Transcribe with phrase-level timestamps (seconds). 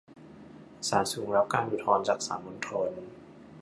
[0.87, 2.89] ศาลสูงรับการอุทธรณ์จากศาลมณฑล